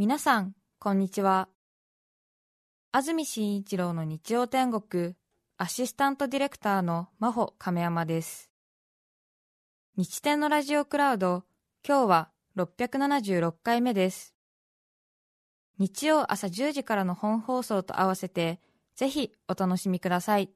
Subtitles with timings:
[0.00, 1.50] 皆さん、こんにちは。
[2.90, 5.14] 安住紳一郎の日曜天国、
[5.58, 8.50] アシスタントディレクターの真帆亀山です。
[9.98, 11.44] 日天のラジオクラウド、
[11.86, 14.34] 今日は676回目です。
[15.78, 18.58] 日曜朝10時からの本放送と合わせて、
[18.96, 20.48] ぜひお楽しみください。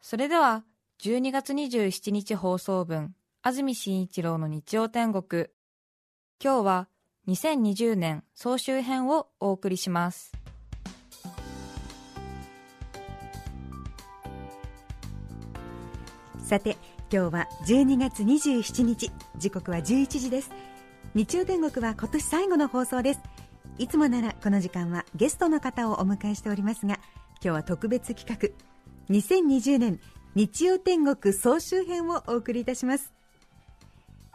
[0.00, 0.64] それでは、
[1.00, 5.46] 12月27日放送分、安住紳一郎の日曜天国。
[6.42, 6.88] 今日は、
[7.28, 10.32] 2020年総集編をお送りします。
[16.40, 16.78] さて
[17.12, 20.50] 今日は12月27日時刻は11時です。
[21.14, 23.20] 日曜天国は今年最後の放送です。
[23.76, 28.48] いつもならこの時間はゲストの方をお迎えしておりますが今日は特別企画
[29.14, 30.00] 2020年
[30.34, 33.17] 日曜天国総集編をお送りいたします。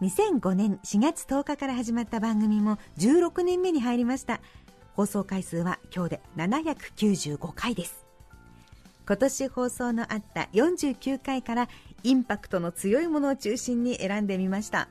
[0.03, 4.41] 2005年4月10日から始まった番組も16年目に入りました。
[4.95, 8.05] 放送回数は今日で795回です。
[9.07, 11.69] 今年放送のあった49回から
[12.03, 14.89] インパクトの強いものを中心に選んでみました。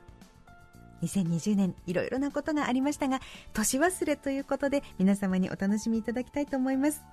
[1.03, 3.19] 2020年いろいろなことがありましたが
[3.51, 7.03] 年忘れということで皆様にお楽しみいただきたいと思います。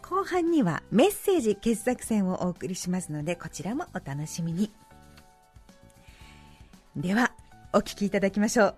[0.00, 4.70] 後半にはメッセージ傑作選をお送りしますのでこちらもお楽しみに。
[6.96, 7.32] では
[7.72, 8.74] お聞きいただきましょう。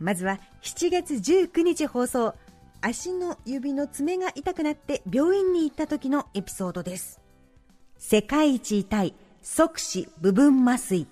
[0.00, 2.34] まずは7月19日放送
[2.80, 7.20] 足の指の爪が痛くなって病院に行った時のエピソードです。
[7.98, 11.06] 世界一痛い即死部分麻酔。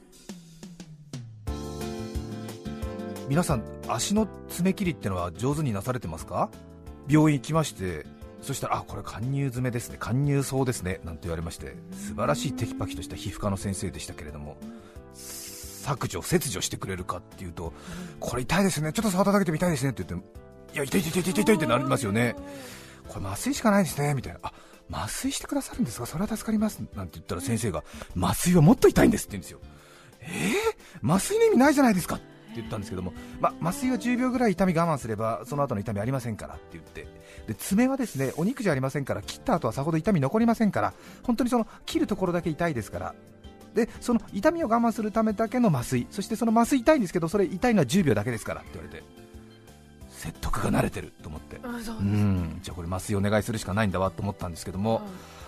[3.28, 6.50] 皆さん足の爪切りってのは上手になされてますか？
[7.08, 8.06] 病院行きまして
[8.42, 9.98] そしたらあこれ貫入爪ですね。
[10.00, 11.00] 貫入そうですね。
[11.04, 14.56] なんて言われまして素晴らしいテキパキとした皮膚科の先生でしたけれども
[15.84, 17.72] 削除、切除してくれるかっていうと、
[18.18, 20.26] これ痛いですね、ちょっと触っただけで痛いですねって言って、
[20.74, 22.34] いや、痛い痛い痛い痛い痛いってなりますよね、
[23.08, 24.52] これ麻酔しかないですねみたいな、あ
[24.90, 27.84] 麻酔してくださるんですか、それは助かりますなんて言ったら先生が、
[28.16, 29.60] 麻酔はもっと痛いんですって言うんですよ、
[30.20, 32.24] えー、麻酔の意味ないじゃないですかって
[32.56, 37.06] 言ったんですけども、ま、麻酔は10秒ぐらい痛み我慢すればその後の痛みありませんからって言って。
[37.46, 43.14] で爪はですねお肉じゃありませんから切った後はさほど痛み残りませんから本当にその切るところだけ痛いですから
[43.74, 49.04] でその痛みを我慢するためだけの麻酔そしてその麻酔痛いんですけどそれ痛いのは10秒だけですからって言われて
[50.10, 51.56] 説得が慣れてると思って。
[51.56, 51.68] う
[52.02, 52.58] ん。
[52.62, 55.02] じゃあこれ麻酔お願いするしかないんだわと思ったんですけども、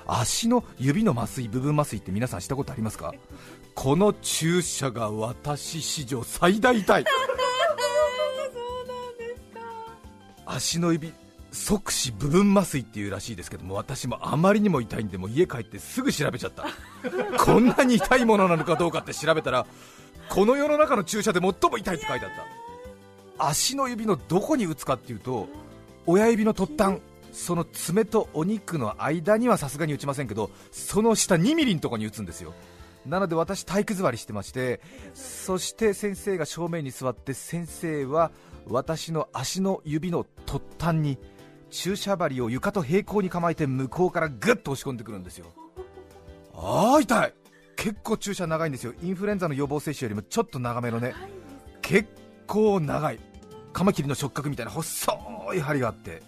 [0.07, 3.15] 足の指の麻酔部分麻酔って皆さんしたことありますか？
[3.75, 7.05] この注射が私史上最大痛い
[10.45, 11.15] 足の指
[11.57, 16.67] 即死部分麻酔っていうらしいですけども私もあまりにも痛いんでも家帰ってすぐ調べちゃった。
[17.43, 19.67] こんなに痛いものなのかどうかって調べたら
[20.29, 22.33] この世の中の注射で最も痛いって書いてあっ
[23.39, 23.47] た。
[23.49, 25.49] 足の指のどこに打つかっていうと
[26.07, 27.01] 親指の突端
[27.33, 32.55] その爪とお肉の間にはさすがに打ちませんけどその下2ミリのとこに打つんですよ。
[33.07, 34.81] なので私体育座りしてまして
[35.15, 38.31] そして先生が正面に座って先生は
[38.69, 41.19] 私の足の指の突端に
[41.71, 45.47] 注射針を床と平行に構えて向こうからぐっと押し込んでくるんですよ。
[46.55, 47.35] ああ痛い。
[47.77, 48.95] 結構注射長いんですよ。
[49.03, 51.15] インフルエンザの予防接種よりもちょっと長めのね。
[51.83, 52.09] 結
[52.47, 53.19] 構長い。
[53.73, 55.13] カマキリの触覚みたいな細
[55.55, 56.23] い針があって。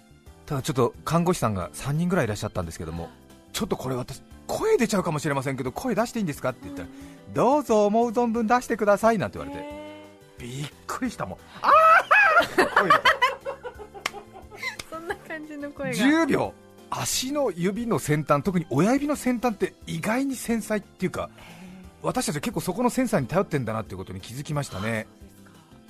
[0.48, 3.10] ただちょっと看護師さんが3人ぐらいいらっしゃったんですけども
[3.52, 6.88] ちょっとこれ私声出ちゃうかもしれませんけど声出していいんですかって言ったら
[7.34, 9.68] どうぞ思う存分出してくださいなんて言われて。
[10.38, 11.38] びっくりしたもん。
[11.60, 13.17] ああ
[15.58, 15.96] の声が。
[15.96, 16.54] 10秒。
[16.90, 21.28] 足の指の先端特に親指の先端って意外に繊細っていうか
[22.00, 25.06] 私たちは結構そこのセンサーに頼ってんだなっていうことに気づきましたね。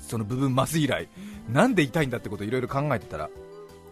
[0.01, 1.09] その部分まず以来。
[1.53, 3.31] なんで痛いんだってことをいろいろ考えてたら。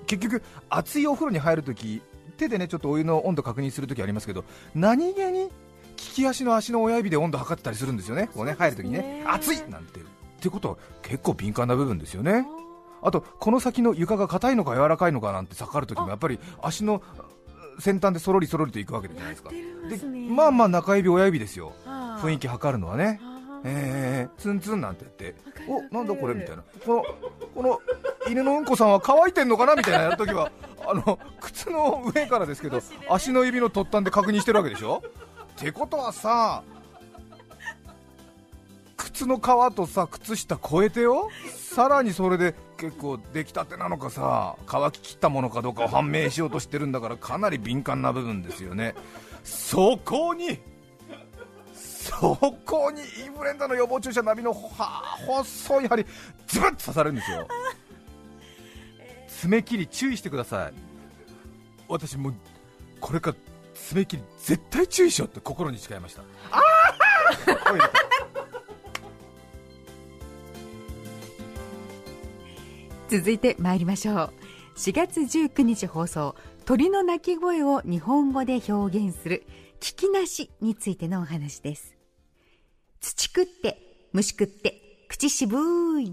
[0.06, 2.00] 結局熱いお風呂に入るとき
[2.36, 4.44] 手でねちょっとお湯の温度確認するときありますけど
[4.74, 5.50] 何気に利
[5.96, 8.28] き足の足の親指で温度測ってたりするんですよね。
[8.34, 8.54] こうね。
[8.58, 9.24] 入るときにね。
[9.26, 10.00] 熱いなんて。
[10.00, 10.02] っ
[10.40, 12.46] てことは結構敏感な部分ですよね
[13.02, 17.02] あとこの先の床が硬いのか柔らかいのかなんて測るときもやっぱり足の
[17.78, 19.50] 先端でそろりそろりといくわけじゃないですか。
[19.50, 19.56] で
[20.28, 21.72] まあまあ中指親指ですよ。
[21.86, 23.20] 雰囲気測るのはね。
[23.64, 25.34] えー、ツンツンなんて言って
[25.68, 26.62] おなんだこれみたいな。
[26.84, 27.04] この
[27.54, 27.80] この
[28.30, 30.50] 犬のうんこさんは乾いてんのかなみたいなやるときは
[30.86, 32.80] あの靴の上からですけど
[33.10, 35.02] 足の指の突端で確認してるわけでしょ。
[35.52, 36.62] ってことはさ
[38.96, 41.30] 靴の皮とさ靴下超えてよ。
[41.50, 48.94] さらにそれで結構出来たてなのかさ乾ききったものかどうかを判明しようとしてるんだからかなり敏感な部分ですよね。
[49.44, 50.58] そこに
[51.74, 56.04] そこにインフルエンザの予防注射並みのは細い針
[56.46, 57.48] ズブッと刺されるんですよ。
[59.28, 60.72] 爪切り注意してください。
[61.88, 62.34] 私もう
[63.00, 63.36] これから
[63.74, 66.22] 爪切り絶対注意しようって心に誓いました。
[66.50, 66.62] あ
[73.08, 74.32] 続いて参りましょう。
[74.76, 79.46] 4月19日放送鳥の鳴き声を日本語で表現する
[79.80, 81.96] 聞きなしについてのお話です。
[83.00, 86.12] 土食って虫食って口渋い。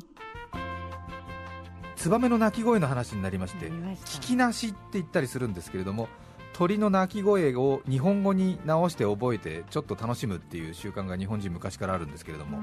[1.95, 6.09] ツバメの鳴き声の話になりまして聞きなしって言ったりするんですけれども
[6.51, 12.59] 鳥の鳴き声を日本語に直して覚えてちょっと楽しむっていう習慣が日本人昔からあるんですけれども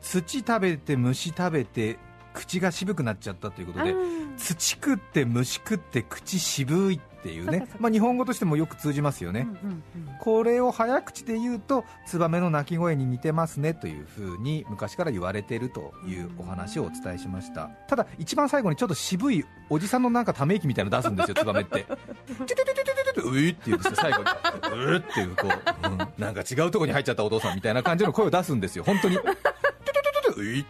[0.00, 1.98] 土食べて虫食べて
[2.34, 3.94] 口が渋くなっちゃったということで
[4.36, 9.46] 土食って虫食って口渋いっていうねまあ、日本語としてもよく通じますよね、
[10.20, 17.70] これを早口で言うとツバメの鳴き声に似てますねというふうに昔から言われているというお話をお伝えしました。
[17.88, 24.24] ただ一番最後にちょっと渋いおじさんのなんかため息みたいなの出すんですよツバメって「チュトゥトゥトゥトゥトゥトゥうい」って言うんですよ最後に
[24.92, 28.84] 「うい」っていうこう、うんなんか違うところに入っちゃったお父さんみたいな感じの声を出すんですよ。
[28.84, 29.44] 本当に「チュトゥトゥ
[30.26, 30.66] トゥトゥうい」「うい」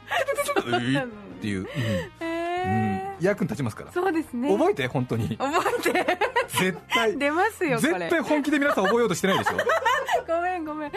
[0.71, 2.25] っていう、うん。
[2.65, 3.93] うん、役に立ちますから。
[3.93, 4.49] そうですね。
[4.57, 5.37] 覚えて本当に。
[5.37, 6.19] 覚えて。
[6.59, 7.19] 絶対。
[7.19, 7.93] 出ますよこれ。
[7.93, 9.57] 絶対本気で皆さん覚えようとしてないでしょ。
[10.27, 10.93] ごめんごめん。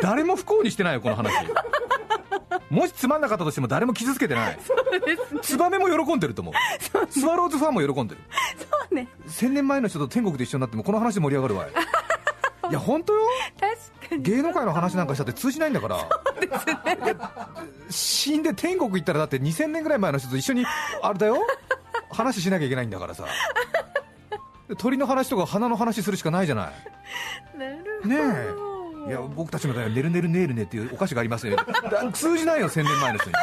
[0.00, 1.34] 誰も不幸にしてないよこの話。
[2.70, 4.58] もしつまんなかったとしても誰も傷つけてない。
[5.42, 6.54] ツバメも喜んでると思う。
[7.10, 8.20] スワローズファンも喜んでる。
[8.58, 9.08] そうね。
[9.26, 11.70] 1000年前の人と天国で一緒になってもこの話で盛り上がるわい。
[12.70, 13.20] いや本当よ
[14.22, 16.08] 芸能界の話なんかしたって通じないんだから。
[17.90, 20.64] 死んで天国行ったらだって2000年ぐらい前の人と一緒に
[21.02, 21.36] あれだよ。
[22.10, 23.24] 話しなきゃいけないんだからさ。
[24.78, 27.58] 鳥の話とか花の話するしかないじゃない。
[27.58, 28.14] なるほど。
[28.14, 28.16] ね
[29.06, 29.08] え。
[29.08, 31.56] いや僕たちの代はねるねるねーるねっていうお菓子がありますね。
[31.56, 31.64] だ
[32.12, 33.36] 通じないよ1000年前の人に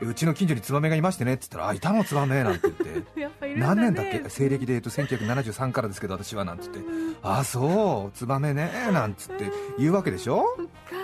[0.00, 3.56] うちの近所にツバメがいましてねって言ったらあいたのツバメなんて言って。
[3.56, 4.22] 何年だっけ？
[4.28, 6.78] 西暦で言うと1973からですけど私はなんつって。
[7.22, 10.42] あそうツバメねなんつって言うわけでしょ？
[10.42, 10.96] か。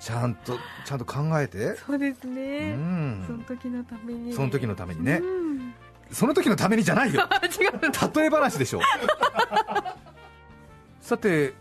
[0.00, 1.76] ちゃんとちゃんと考えて。
[1.76, 3.24] そうですうね、ん。
[3.26, 4.32] その時のために。
[4.32, 5.18] その時のためにね。
[5.22, 5.24] う
[5.54, 5.74] ん。
[6.10, 7.22] その時のためにじゃないよ。
[7.22, 8.16] あ 違う。
[8.16, 8.80] 例え話でしょ。
[11.00, 11.54] さて、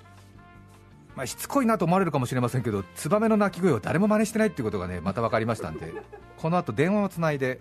[1.20, 5.92] まあ、しつこいなと思われるかもしれませんけどツバメの鳴き声を誰も真似してないっていうことがねまた分かりましたんで
[6.38, 7.60] この後電話をつないで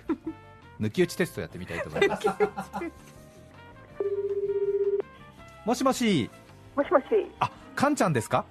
[0.81, 2.29] 抜き打ちテストやってみたいと思います。
[5.65, 6.31] もしもし。
[6.77, 7.05] もしもし。
[7.41, 8.45] あカンちゃんですか？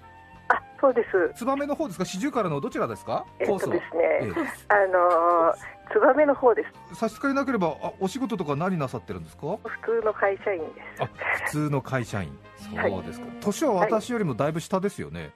[0.49, 1.01] あ、そうで
[1.33, 1.39] す。
[1.39, 2.03] ツバメの方ですか？
[2.03, 3.25] 四十からのどちらですか？
[3.39, 3.79] えっとですね、
[4.23, 4.23] え。
[4.67, 5.55] あのー、
[5.91, 6.69] ツバメの方です。
[6.91, 9.57] え差し支えなければあお仕事とか何なさってるんですか？
[9.63, 10.65] 普通の会社員で
[10.97, 11.03] す。
[11.03, 11.07] あ
[11.45, 12.37] 普通の会社員
[12.75, 15.31] はいそうですか年は私よりもだいぶ下ですよね、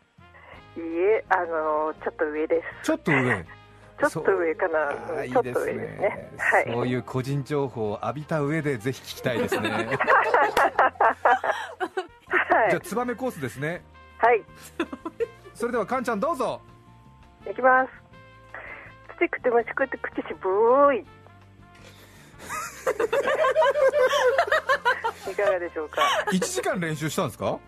[0.75, 2.85] いいえ、あのー、ちょっと上です。
[2.85, 3.45] ちょっと上
[4.01, 5.23] ちょっと上かな。
[5.25, 6.31] いいですうんちょっと上ですねね。
[6.39, 6.63] はい。
[6.73, 9.81] そういう個人情報を浴びた上でぜひ聞きたいですね は
[12.67, 12.81] いじゃあ。
[12.81, 13.83] ツバメコースですね
[14.17, 14.43] はい。
[15.53, 16.61] それではカンちゃんどうぞ
[17.49, 17.89] いきます。
[19.21, 21.05] 土食って虫食って口しぶーい。
[25.31, 26.01] いかがでしょうか
[26.31, 27.45] ？1時間練習したんですか？
[27.45, 27.59] は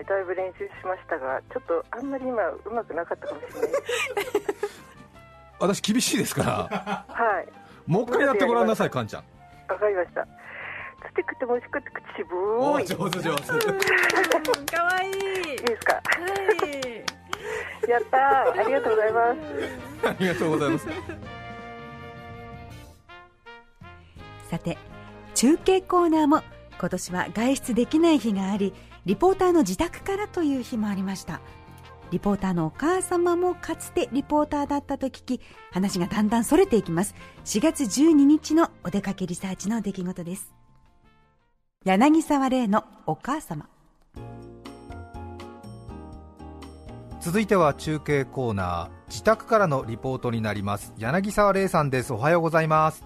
[0.00, 3.70] い、だいぶ練習しましたが、ちょっとあんまり今うまくなかったかもしれない。
[5.60, 6.50] 私厳しいですから
[7.08, 7.48] はい。
[7.86, 9.24] もう一回やってごらんなさいカンちゃん
[9.68, 10.26] わかりました。
[11.14, 12.86] 土食って虫食って口しぶおーい。
[12.86, 13.42] 上手上手
[14.76, 15.94] かわいいいいですか？
[15.94, 16.00] は
[16.66, 17.04] い
[17.88, 18.60] やったー。
[18.60, 20.08] ありがとうございます。
[20.08, 20.86] ありがとうございます。
[24.50, 24.76] さて
[25.34, 26.42] 中継コーナーも
[26.78, 28.74] 今年は外出できない日があり
[29.06, 31.40] リポーターの自宅からという日もありました。
[32.10, 35.40] リポーターのお母様もかつてリポーターだったと聞き
[35.70, 37.14] 話がだんだんそれていきます。
[37.46, 40.52] 4月12日のお出かけリサーチの出来事です。
[41.84, 43.66] 柳沢玲のお母様
[47.22, 50.92] 続いては中継コーナー自宅からのリポートになります。
[50.98, 52.12] 柳沢玲さんです。
[52.12, 53.04] おはようございます。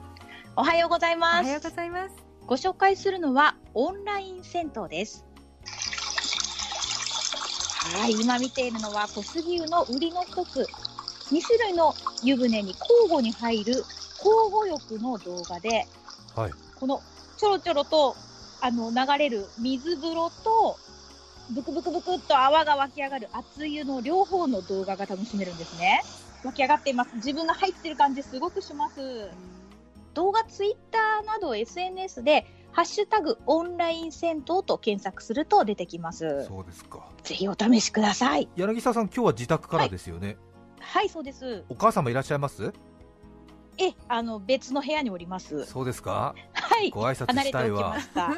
[0.57, 1.45] おはようございおます。
[1.45, 2.15] はようございます。
[2.47, 5.27] ご紹介するのはオンライン銭湯です。
[7.93, 10.67] はい、今見ているのは小杉湯の売りの一つ、
[11.31, 11.93] 2種類の
[12.23, 13.85] 湯船に交互に入る交
[14.51, 15.87] 互浴の動画で、
[16.35, 16.53] はい。
[16.75, 17.03] この
[17.37, 18.17] ちょろちょろと
[18.63, 20.79] あの流れる水風呂と、
[21.51, 26.03] ブクブクブクっと泡が湧き上がる熱湯の両方の動画が楽しめるんですね。
[26.45, 27.15] 湧き上がっています。
[27.17, 29.31] 自分が入ってる感じすごくします。
[30.15, 36.45] 動画、ツイッターなど SNS で、ハッシュタグオンライン銭湯と検索すると出てきます。
[36.47, 38.49] そうですかぜひお試しください。
[38.57, 40.37] 柳沢さん今日は自宅からですよね、
[40.81, 41.65] はい、そうです。
[41.69, 42.73] お母様いらっしゃいます？
[43.79, 45.65] え、あの、別の部屋におります。
[45.67, 46.35] そうですか？
[46.53, 46.91] はい。
[46.91, 48.33] ご挨拶離れしてたいわおきました。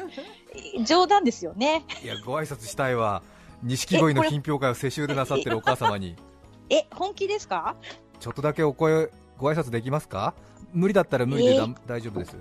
[0.55, 1.85] え冗談ですよね。
[2.03, 3.21] いやご挨拶したいわ。
[3.63, 6.15] 錦鯉の品評会を世襲でなさってるお母様に。
[6.69, 7.75] え、本気ですか？
[8.19, 10.33] ちょっとだけお声ご挨拶できますか？
[10.73, 11.75] 無理だったら無理でだ、えー。
[11.87, 12.37] 大丈夫です。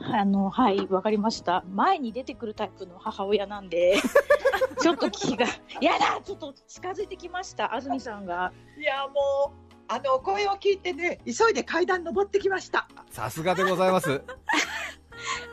[0.00, 1.62] あの、はい、わかりました。
[1.72, 3.96] 前に出てくるタイプの母親なんで、
[4.80, 5.46] ちょっと気が、
[5.80, 8.52] やだちょっと近づいてきました、安住さんが。
[8.78, 12.88] いやもうあの声を聞いてね急いで階段登ってきました。
[13.10, 14.22] さすがでございます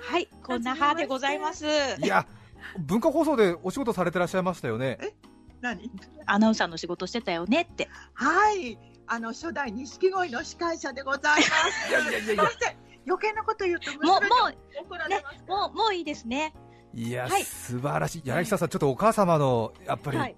[0.09, 1.65] はい、こんな母でございます。
[1.65, 2.27] いや
[2.77, 4.97] 文化放送でお仕事されてらっしゃいましたよね
[5.61, 5.91] 何？
[6.25, 7.89] アナウンサーの仕事してたよねって。
[8.13, 12.43] はいあの初代錦鯉の司会者でございますいやいやいやいや
[13.05, 16.53] 余計なこと言うともう、娘もに怒らう、ねれます、もう、もういいですね。
[16.93, 20.35] いや、はい素晴らしい柳下さんちょっとお母様のやっぱり、はい。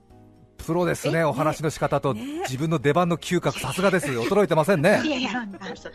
[0.63, 5.09] プロですね、えお話の仕方と、ね自分の出番の嗅覚、さすがです、驚いてませんねい。
[5.09, 5.45] やいや、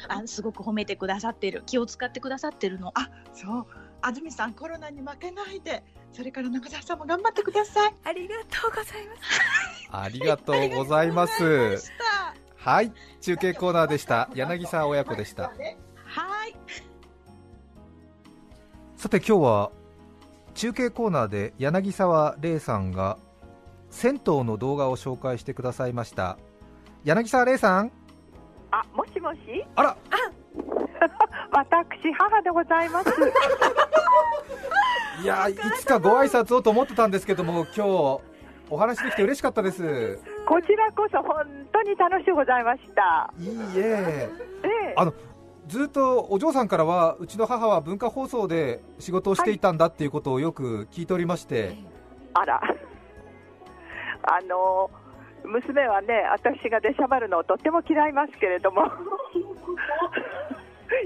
[0.08, 1.62] ああすごく褒めてくださってる。
[1.66, 2.92] 気を使ってくださってるの。
[2.94, 3.66] あそう
[4.00, 5.82] 安住さんコロナに負けないで
[6.12, 9.40] それから中澤さんも頑張ってくださいありがとうございます
[9.90, 11.92] ありがとうございます。
[12.56, 14.28] はい、中継コーナーでした。
[14.34, 15.44] 柳沢親子でした。
[15.44, 16.54] はい。
[18.96, 19.70] さて今日は
[20.54, 23.16] 中継コーナーで柳沢玲さんが
[23.90, 26.38] 銭湯の動画を紹介してくださいました。
[27.04, 27.92] 柳沢玲さん、
[28.70, 29.38] あ、もしもし？
[29.76, 29.96] あら、
[31.52, 33.10] 私、母でございます。
[35.22, 38.20] いやいつかご挨拶をと思ってたんですけども、今日
[38.70, 40.18] お話できて嬉しかったです。
[40.46, 43.32] こちらこそ本当に楽しゅうございました。
[43.38, 44.30] いいえ。
[44.62, 45.14] ええあの
[45.66, 51.76] ずっとお嬢さんからはうちの母は文化放送で仕事をしていたんだっていうことをよく聞いておりまして、
[52.32, 52.60] あら。
[54.22, 54.90] あの、
[55.44, 58.82] 娘はね、私が出しゃばるのをとっても嫌いますけれども。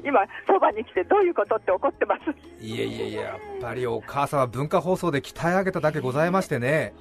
[0.04, 2.23] 今、そばに来てどういうことって怒ってます。
[2.61, 6.95] いえいえいえやっぱりお母さんは文化放送で鍛え上げただけございましてね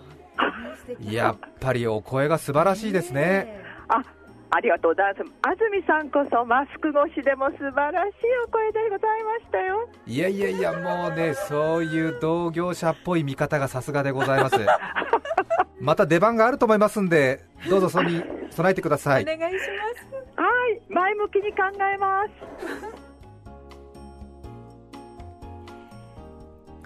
[0.99, 4.01] やっぱりお声が素晴らしいですねあ、
[4.49, 5.31] ありがとうございます。
[5.43, 8.11] 安住さんこそマスク越しでも素晴らしい
[8.47, 9.89] お声でございましたよ。
[10.07, 14.57] いやいやいやもうねそういう同業者っぽい見方がさすがでございます
[15.81, 19.23] また出番があると思いますんでどうぞそれに備えてください。
[19.23, 20.41] お願いします。
[20.41, 22.29] はい、前向きに考えます。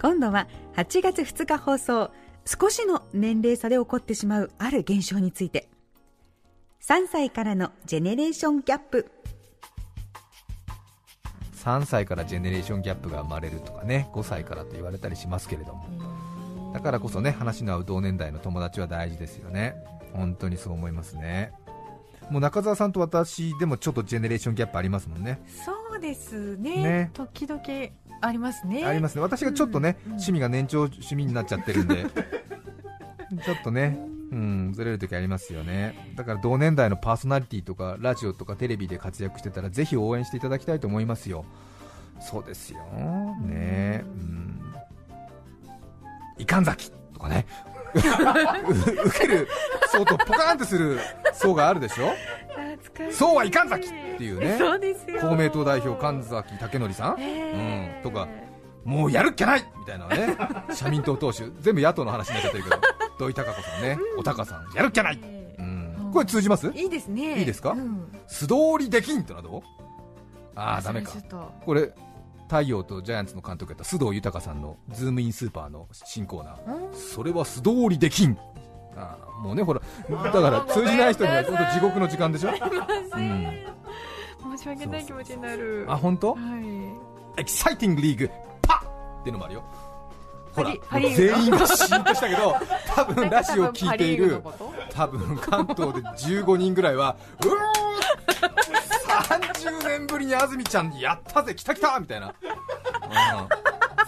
[0.00, 2.10] 今度は8月2日放送
[2.44, 5.68] 少しの年齢差で起こってしまうある現象について。
[6.80, 9.10] 3歳からのジェネレーションギャップ。
[11.66, 15.84] 3歳からジェネレーションギャップが生まれるとかね5歳からと言われたりしますけれども
[16.76, 19.74] だからこそね話の合う同年代の友達は大事ですよね。
[20.12, 21.52] 本当にそう思いますね。
[22.28, 25.40] もう中澤さんと私でもちょっとジェネレーションギャップありますもんね。
[25.64, 26.82] そうですね。
[26.82, 27.10] ね。
[27.14, 27.62] 時々
[28.20, 28.84] ありますね。
[28.84, 29.22] ありますね。
[29.22, 30.16] 私がちょっとね、うんうん。
[30.16, 32.04] 趣味が年長趣味になっちゃってるんで
[33.42, 33.98] ちょっとね
[34.30, 36.12] うんずれる時ありますよね。
[36.14, 41.46] だから同年代のパーソナリティとかラジオとかテレビで活躍してたらぜひ応援していただきたいと思いますよ。
[42.20, 42.78] そうですよ。
[43.40, 44.04] ね。
[44.04, 44.45] うん
[46.38, 47.46] いかんざきとかね。
[47.94, 47.98] う
[49.08, 49.48] 受ける
[49.90, 50.98] 層とポカーンってする
[51.32, 52.12] 層があるでしょ？
[53.10, 54.58] そうはいかんざきっていうね。
[55.20, 57.16] 公明党代表神崎武則さん。
[57.20, 57.96] えー。
[57.96, 58.02] うん。
[58.02, 58.28] とか
[58.84, 60.36] もうやるっきゃないみたいなね。
[60.74, 62.76] 社民党党首全部野党の話になっちゃってるけど。
[63.18, 63.98] 土井孝子さんね。
[64.18, 66.68] おたかさんやるっきゃない、えうん、これ通じます？
[66.68, 67.38] ーいいですね。
[67.38, 67.70] いいですか？
[67.70, 68.12] うん。
[68.26, 69.62] 素通りできんってのはどう？
[70.54, 71.12] ああダメか。
[71.64, 71.90] これ
[72.48, 76.94] 太陽とジャイアンツの監督やった須藤豊さんのズームインスーパーの新コーナー。
[76.94, 78.36] それは素通りできん。
[78.96, 82.56] あーもうねほら だから通じない人にはちょっと地獄の時間でしょ、うん、
[84.56, 85.84] 申し訳ない気持ちになる。
[85.88, 86.34] あ本当？
[86.34, 86.40] は
[87.36, 87.40] い。
[87.40, 88.30] エキサイティングリーグ
[88.62, 89.64] パッっていうのもあるよ。
[90.56, 90.72] ほら
[91.14, 92.56] 全員がシーンとしたけど
[92.94, 94.42] 多分ラジオを聞いている
[94.90, 97.48] 多分関東で15人ぐらいはうー
[99.18, 102.34] 30年ぶりに安住ちゃんやったぜ来た来たみたいな、うん。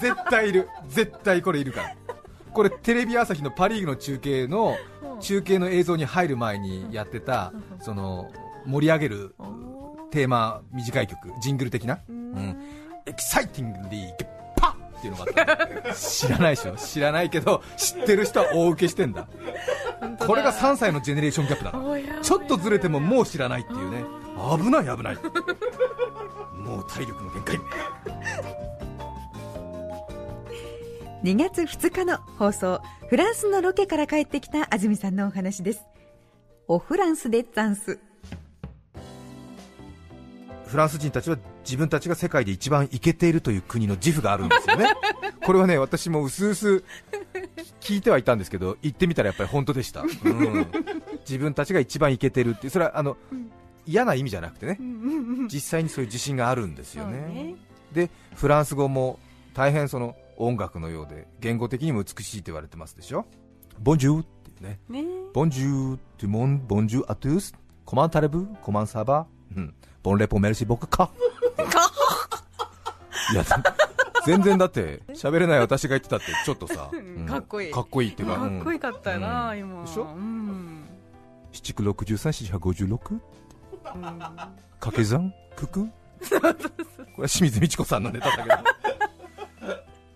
[0.01, 0.69] 絶対いる。
[0.89, 1.95] 絶対これいるから。
[2.53, 4.77] これテレビ朝日のパ・リーグの中継の
[5.21, 8.31] 中継の映像に入る前にやってたその
[8.67, 9.35] 盛り上げる
[10.11, 12.57] テーマ短い曲ジングル的な、うん、
[13.07, 16.77] エキサイティングリーグパッっていうのがあった知らないでしょ？
[16.77, 19.29] 知らないけど知ってる人は大受けしてんだ。
[20.19, 22.21] これが3歳のジェネレーションギャップだから。
[22.23, 24.05] ちょっとずれてももう知らないっていうね
[24.59, 25.17] 危ない危ない。
[26.57, 27.59] もう体力の限界。
[31.25, 35.85] 2月2日の放送フランスのロケから帰ってきた安住さんのお話です。
[36.69, 37.99] おフランスでザンス
[40.67, 44.91] フランス人たちは自分たちが世界で一番イケているという国の自負があるんですよね、
[45.45, 46.85] これはね私もうすうす
[47.81, 50.67] 聞いてはいたんですけど、行ってみたらやっぱり本当でした、うん、
[51.21, 53.17] 自分たちが一番イケてるって、それはあの、
[53.89, 54.79] 嫌な意味じゃなくてね、
[55.51, 57.57] 実際にそういう自信があるんですよね。
[57.93, 59.19] でフランス語も
[59.55, 63.25] 大変その音楽のようで言語的にも美しいと言われてますでしょ。
[63.81, 65.05] ボンジューっていうね、ね。
[65.33, 67.55] ボンジュートゥモンボンジューアトゥース
[67.87, 71.11] コマンタレブコマンサーバー、うん、ボンレポメルシ僕か。
[73.33, 73.45] いや
[74.27, 77.73] 全然だって喋れない私が言ってたってちょっっとさ、うん、かっこいい。
[77.73, 79.83] かっこいいっていうかかっこよかったよな、うん、今。
[79.83, 80.85] でしょ、うん、
[81.53, 83.21] 七九六十三四百五十六？
[84.81, 85.33] 掛け算？
[85.57, 85.81] 九九？
[85.81, 85.91] こ
[86.31, 88.57] れは清水美智子さんのネタだけど。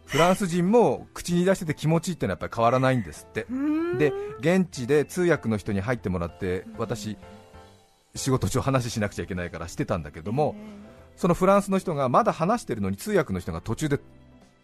[0.06, 3.46] フランス人も口に出してて気持ちいいってのはやっぱり変わらないんですって。
[3.98, 7.16] で現地で通訳の人に入ってもらって私
[8.14, 10.54] 仕事上話しなくちゃいけないからしてたんだけども
[11.16, 14.00] そのフランスの人がまだ話してるのに通訳の人が途中で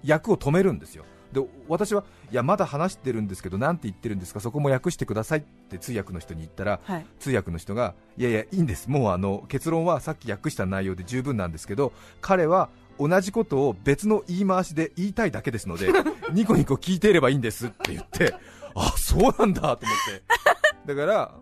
[0.05, 8.89] 役を止めるんですよで私はいやまだ話してるんですけどなんて言ってるんですかそこも訳してくださいって通訳の人に言ったら、はい、通訳の人がいやいやいいんです。
[8.89, 15.91] もうあの結論はさっき訳した内容で十分なんですけど彼は同じことを別の言い回しで言いたいだけですので
[16.33, 18.35] ニコニコ聞いていればいいんですって言って
[18.75, 20.95] あそうなんだと思って。
[20.95, 21.35] だから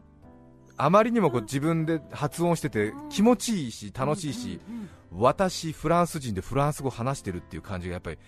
[0.79, 4.61] あまりにもこう自分で発音してて気持ちいいし楽しいし、
[5.11, 8.19] 私、フランス人でフランス語話してるっていう感じがやっぱり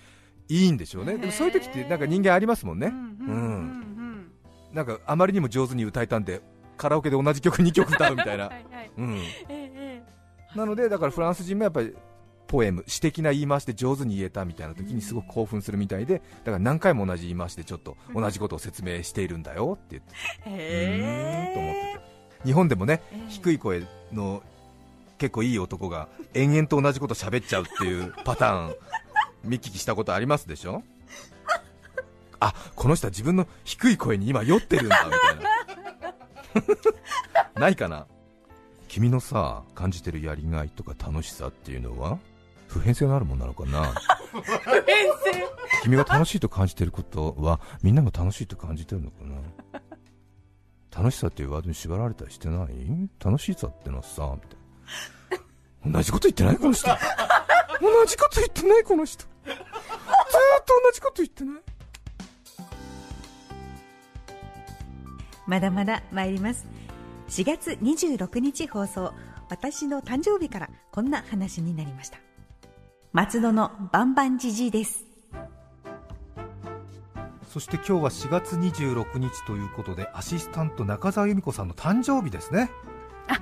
[0.48, 4.32] いいんでしょうね、でもそういう時ってなんか人間ありますもんね、うん
[4.72, 6.42] なんかあまりにも上手に歌えたんで
[6.76, 8.50] カラオケで同じ曲2曲歌うみたいな、
[10.54, 11.94] なのでだからフランス人もやっぱり
[12.46, 20.14] ポエム、詩的な言い回しで上手に言えたみたいな時にすごく興奮するみたいで、だから何回も同じ言い回しでちょっと同じことを説明しているんだよって言って、
[20.46, 21.54] へー。
[21.54, 22.46] と思ってて。
[22.46, 24.42] 日本でもね、低い声の
[25.18, 28.74] 結構いい男が延々と同じこと喋っちゃうっていうパターン
[29.48, 30.82] 見聞きしたことありますでしょ？
[32.40, 36.64] あこの人は自分の低い声に今酔ってるんだみたい
[37.54, 38.06] な ないかな？
[38.88, 42.18] 君のさ感じてるやりがいとか楽しさっていうのは
[42.68, 43.92] 普遍性のあるものなのかな？
[44.32, 44.54] 普遍
[45.32, 45.48] 性
[45.84, 49.80] 君が楽しいと感じてることはみんなも楽しいと感じてるのかな？
[50.96, 53.08] 楽しさっていうワードに縛られたりしてない？
[53.24, 55.98] 楽しさってのはさ、みたいな。
[55.98, 56.88] 同じこと言ってないこの人。
[57.80, 59.24] 同じこと言ってないこの人。
[60.68, 61.62] 同じこと言ってない？
[65.46, 66.66] まだまだ参ります。
[67.28, 69.12] 4月26日放送、
[69.50, 72.18] 私の誕生日からこんな話になりました。
[73.12, 75.04] 松戸のバンバンジジイです。
[77.48, 82.70] そして今日は4月26日ということでアシスタント中澤由美子さんの誕生日ですね。
[83.26, 83.40] あ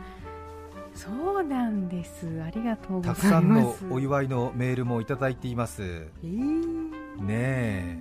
[0.95, 1.11] そ
[1.41, 2.41] うなんです。
[2.41, 3.23] ありがとうございます。
[3.23, 5.83] たくさんのお祝いのメールもいただいています、
[6.23, 6.91] えー、
[7.23, 7.99] ねえ。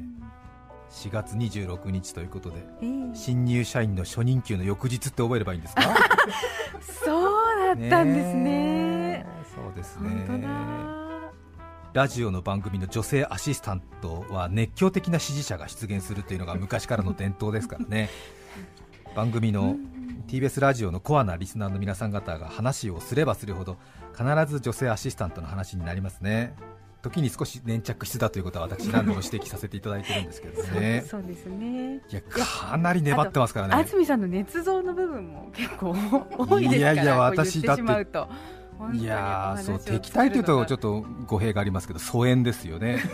[0.91, 5.81] 4月26日ということで、えー、新入社員の初任給の翌日って覚えればいいんですか？
[6.81, 10.25] そうだったんですね、ね、そうですね。
[11.93, 18.09] ラジオの番組の女性アシスタントは熱狂的な支持者が出現するというのが昔からの伝統ですからね。
[19.15, 19.77] 番組の
[20.27, 23.77] TBS ラジオのコアなリスナーの皆さん方が話をすればするほど
[24.17, 26.53] 必ず女性アシスタントの話になりますね
[27.05, 31.03] 時に少し粘着質だということは私何度も指摘させていただいてるんですけどね。
[31.07, 31.97] そうですね。
[31.97, 33.75] いやかなり粘ってますからね。
[33.75, 35.95] 安住さんの捏造の部分も結構多
[36.59, 37.83] いですからいやいや私だって
[38.93, 43.03] いやそう敵対というとちょっと語弊がありますけど疎遠ですよね。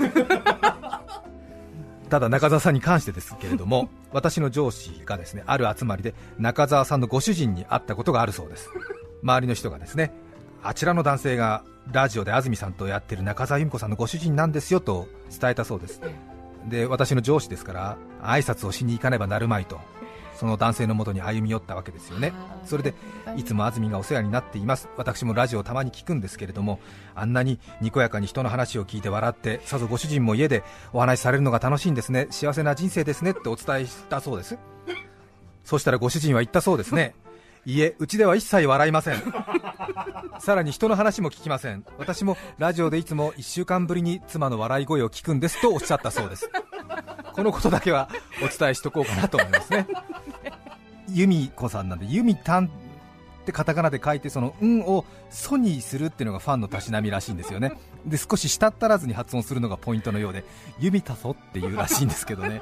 [2.09, 8.69] ただ中澤さんに関してですけれども私の上司がですねある集まりで中澤さんのご主人に会ったことがあるそうです。
[9.23, 10.11] 周りの人がですね
[10.63, 16.01] あちらの男性がラジオで安住さんとやってる中澤由美子さんのご主人なんですよと伝えたそうです。
[16.67, 19.79] で私の上司ですから挨拶をしに行かねばなるまいと
[20.35, 22.33] その男性のもとに歩み寄ったわけですよね。
[22.65, 22.93] それで
[23.35, 23.43] い。
[23.43, 24.89] つも安住がお世話になっています。
[24.97, 26.79] 私もラジオたまに聞くんですけれども
[27.15, 30.63] あんなににこやかに人の話を聞いて笑ってさぞご主人も家で
[30.93, 32.27] お話しされるのが楽しいんですね。
[32.29, 34.57] 幸せな人生ですねってお伝えしたそうです。
[35.63, 37.13] そしたらご主人は言ったそうですね
[37.65, 39.21] いえ、うちでは一切笑いません。
[40.39, 41.85] さらに人の話も聞きません。
[41.97, 46.49] 私もラジオでいつも1週間ぶりに妻の笑い声を聞くんですとおっしゃったそうです。
[47.33, 48.09] このことだけは
[48.43, 49.87] お伝えしとこうかなと思いますね。
[51.09, 52.69] 由美子さんなんで由美たんっ
[53.45, 57.73] てカタカナで書いてその「ん」を「ソ」にするっていうのがファンのたしなみらしいんですよね。
[58.05, 60.43] で少し舌足らずに発音するのがポイントのようで
[60.79, 62.61] 「由美たそ」っていうらしいんですけどね。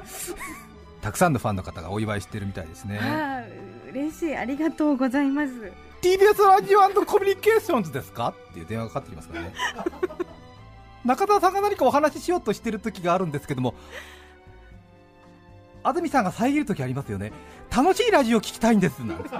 [1.00, 3.00] たくさんのファンの方がお祝いしてるみたいですね。
[3.90, 4.36] 嬉しい。
[4.36, 5.52] ありがとうございます。
[6.02, 8.28] TBS ラジオコミュニケーションズですか？
[8.50, 9.52] っていう電話がかかってきますからね。
[11.04, 13.74] 中田さんが何かお話ししようとしてる時があるんですけども
[15.82, 17.32] 安住さんが遮る時ありますよね。
[17.74, 18.98] 楽しいラジオ聞きたいんです。
[19.04, 19.30] なんて。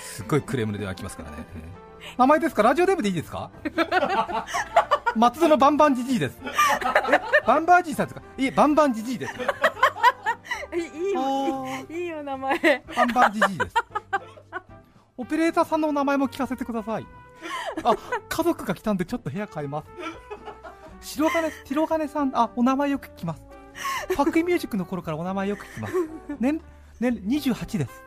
[0.00, 1.36] すっごいクレームの電話来ますからね
[2.18, 2.62] 名前ですか？
[2.62, 3.50] ラジオデブでいいですか？
[5.16, 6.38] 松戸のバンバンジジイです。
[6.42, 8.22] えバンバンジジイさんですか？
[8.36, 9.34] いえバンバンジジイです。
[10.74, 12.84] いいよいいよ名前。
[12.94, 13.74] バンバンジジイです。
[15.16, 17.06] オペレーターさんのお名前も聞かせてください。
[17.84, 17.94] あ
[18.28, 19.82] 家族が来たんでちょっと部屋変えま
[21.02, 21.08] す。
[21.18, 23.42] 白金白金さんあお名前よく聞きます。
[24.16, 25.94] パックインミュージックの頃からお名前よく聞きます。
[26.40, 26.60] 年
[27.00, 28.02] 年28です。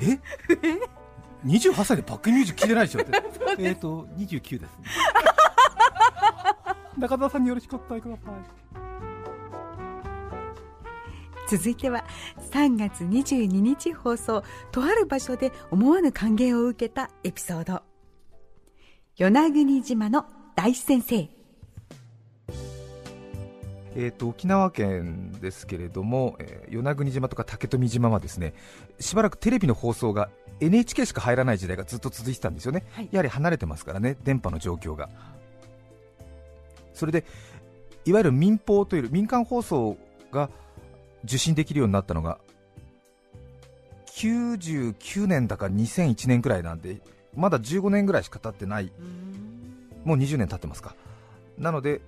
[0.00, 0.18] え？
[1.44, 3.12] 28歳でパックインミュージック聞いてないでしょって。
[3.58, 4.84] えっ、と29です、ね、
[6.98, 8.66] 中澤さんによろしくお伝えください。
[11.48, 12.04] 続いては
[12.50, 17.82] 3月22日放送とある場所で思わぬ歓迎を受けたエピソード。
[19.16, 21.35] 与那国島の大先生
[23.98, 28.52] えーと、沖縄県ですけれども、えー、与那国島とか竹富島はですね
[29.00, 30.28] しばらくテレビの放送が
[30.60, 35.08] NHK しか入らない時代がずっと続いてたんですよね、はい、やはり離れてますからね、電波の状況が。
[36.92, 37.24] それで
[38.04, 39.96] いわゆる民放という民間放送
[40.30, 40.50] が
[41.24, 42.38] 受信できるようになったのが
[44.14, 47.00] 99年だか2001年くらいなんで
[47.34, 48.90] まだ15年ぐらいしか経ってない。
[50.04, 50.94] もう20年経ってますか。
[51.58, 52.00] なので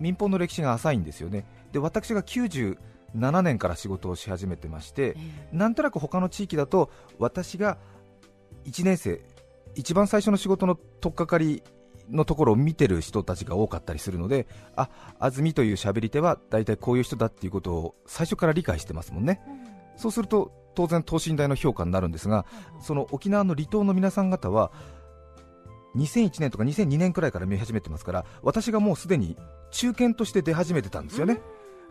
[0.00, 1.46] 民放の歴史が浅いんですよね。
[1.72, 5.16] で私が97年から仕事をし始めてまして、
[5.52, 7.78] なんとなく他の地域だと私が
[8.64, 9.20] 1年生
[9.74, 11.62] 一番最初の仕事の取っかかり
[12.10, 19.54] のところを見てる人たちが多かったりするのであ安住という喋り手は大体こういう人だっていうことを最初から理解してますもんね、うん、
[19.96, 22.46] そうすると当然等身大の評価になるんですが、
[22.80, 24.72] その沖縄の離島の皆さん方は
[25.96, 29.36] 2001年とか2002年くらいから見始めてますから私がもうすでに
[29.70, 31.40] 中堅として出始めてたんですよね、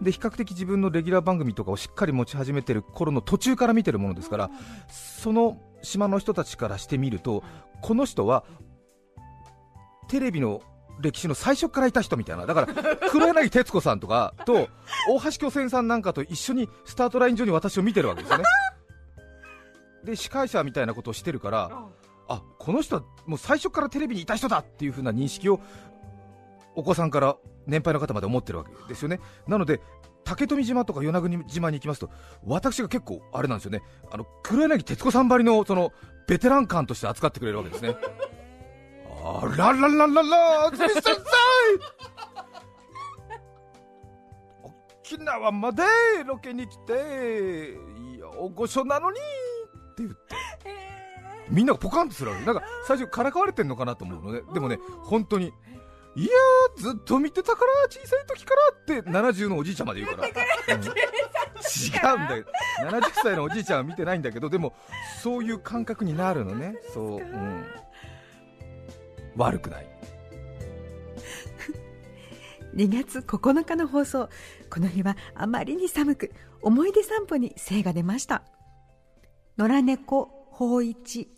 [0.01, 4.51] で比較的自分のレギュラー番組とかをしっかり持ち始めてる頃の途中から見てるものですから、
[4.89, 7.43] その島の人たちからしてみると
[7.81, 8.43] この人は
[10.07, 10.61] テレビの
[10.99, 12.67] 歴史の最初からいた人みたいな、だから
[13.09, 14.67] 黒柳徹子さんとか と
[15.07, 18.43] 大橋巨泉さんなんかと一緒にスタートライン上に私を見てるわけですよね。
[20.03, 21.71] で司会者みたいなことをしてるから、
[22.33, 25.59] あこの人はもう最初からテレビにいた人だっていう風な認識を
[26.75, 27.35] お子さんから
[27.67, 29.19] 年配の方まで思ってるわけですよね。
[29.47, 29.81] なので
[30.23, 32.09] 竹富島とか与那国島に行きますと
[32.45, 33.81] 私が結構あれなんですよね。
[34.11, 35.91] あの黒柳徹子さんばりのその
[36.27, 37.97] ベテラン感として扱ってくれるわけですね。
[39.23, 41.11] あららららら安住先生！
[45.03, 45.83] 沖縄まで
[46.25, 47.73] ロケに来て
[48.15, 49.21] いや大御所なのにっ
[49.95, 50.35] て言って、
[51.51, 52.45] みんながポカンとするわけ。
[52.45, 54.41] なんか最初からかわれてんのかなと思うのね。
[54.53, 55.53] でもね本当に
[56.15, 56.29] いや
[56.77, 60.27] ずっと見てたから小さい時からって70のおじいちゃんまで言うから、
[60.75, 62.45] うん、違うんだよ。
[62.81, 64.73] 70歳のおじいちゃんは見てないんだけどでも
[65.21, 66.75] そういう感覚になるのね。
[66.93, 67.65] そう、うん、
[69.35, 69.87] 悪くない。
[72.75, 74.29] 2月9日の放送。
[74.69, 78.43] この日はあまりに寒く思い出散歩に精が出ました。
[79.57, 81.29] 野良猫法一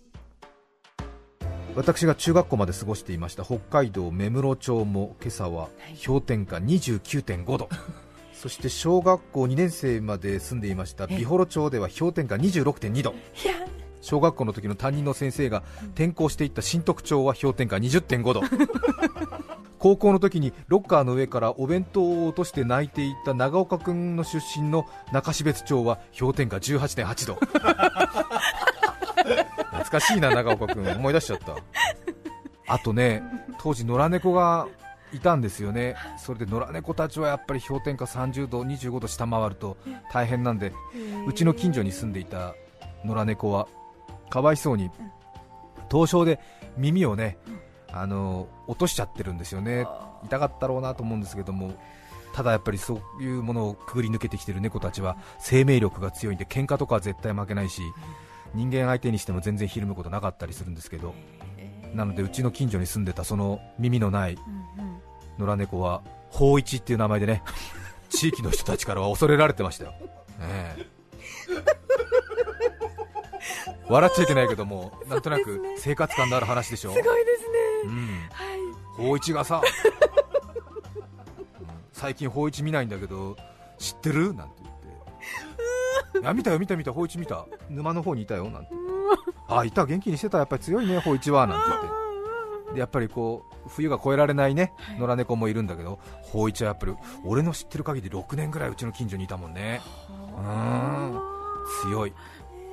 [1.75, 5.69] 私が中学校まで過ごしていました北海道芽室町も今朝は
[6.05, 7.69] 氷点下29.5度、
[8.33, 13.13] そして小学校2年生まで住んでいました美幌町では氷点下26.2度。
[14.01, 18.41] 小学校の時の担任の先生が転校していった新徳町は氷点下20.5度。
[19.79, 27.37] 高校の時にロッカーの上からお弁当を落として泣いていた長岡君の出身の中標津町は氷点下18.8度
[29.73, 30.87] 懐かしいな長岡君。
[30.87, 31.55] 思い出しちゃった。
[32.67, 33.21] あとね
[33.59, 34.67] 当時野良猫が
[35.11, 39.77] いたんですよね、それで野良猫たちはやっぱり氷点下30度、25度下回ると
[40.11, 40.73] 大変なんで、
[41.27, 42.55] うちの近所に住んでいた
[43.05, 43.67] 野良猫は
[44.31, 44.89] かわいそうに
[45.87, 46.39] 凍傷で
[46.77, 47.37] 耳をね、
[47.91, 49.85] あの落としちゃってるんですよね、
[50.23, 51.73] 痛かったろうなと思うんですけども、
[52.33, 57.83] ただやっぱりそういうものをくぐり抜けてきてる猫たちは生命力が強いんで喧嘩とかは絶対負けないし、
[58.53, 61.13] 人間相手にしても全然ひるむことなかったりするんですけど、
[61.93, 64.37] なのでうちの近所に住んでたその耳のない
[65.37, 67.43] 野良猫は法一っていう名前でね
[68.09, 69.91] 地域の人たちからは恐れられてましたよ、
[70.39, 70.75] ね、
[73.87, 77.47] 笑っちゃいけないけども、なんとなく生活感のある話でしょ、すごいですね、
[77.85, 78.43] うん、は
[79.03, 79.61] い、法一がさ、
[81.91, 83.35] 最近法一見ないんだけど、
[83.77, 84.33] 知ってる？
[84.33, 84.62] なんて
[86.23, 88.69] や見たよ、見た見た、法一見た、沼の方にいたよなんて。
[89.47, 92.73] あいた元気にしてたやっぱり強いね芳一はなんて言って。
[92.73, 99.81] でやっぱりこう冬が越えられないね、野良猫もいるんだけど芳一はやっぱり俺の知ってる限り6年ぐらいうちの近所にいたもんね。
[100.37, 101.19] うん。
[101.83, 102.13] 強い。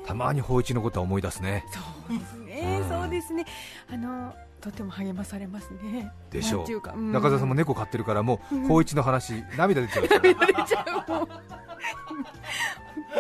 [0.07, 1.65] たまに芳一のことは思い出すね。
[2.09, 3.45] そうですね、そうですね。
[3.93, 6.13] あのとても励まされますね。
[6.31, 6.65] でしょう。
[6.95, 11.29] う、ん、中澤さんも猫飼ってるからもう芳一の話涙出ちゃう涙出ちゃう本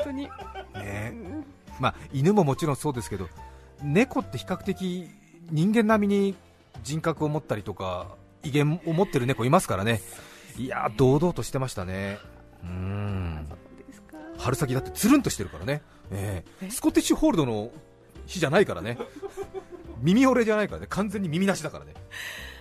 [0.05, 0.29] 当に。
[0.75, 1.13] ね。
[1.79, 3.29] まあ犬ももちろんそうですけど
[3.83, 5.09] 猫って比較的
[5.51, 6.35] 人間並みに
[6.83, 8.09] 人格を持ったりとか
[8.43, 10.01] 威厳を持ってる猫いますからね。
[10.57, 12.19] いや堂々としてましたね。
[12.63, 13.47] うん。
[14.41, 17.71] 春先だってつるんとしてるからね、えー、スコティッシュホールドの
[18.27, 18.99] 日じゃないからね
[20.01, 20.87] 耳折れじゃないからね。
[20.89, 21.95] 完全に耳なしだからね。